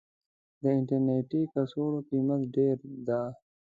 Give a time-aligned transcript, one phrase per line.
[0.61, 3.21] د انټرنيټي کڅوړو قيمت ډير ده.